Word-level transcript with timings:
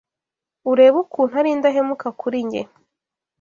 urebe 0.71 0.97
ukuntu 1.03 1.33
ari 1.41 1.49
indahemuka 1.55 2.07
kuri 2.19 2.37
jye 2.49 2.61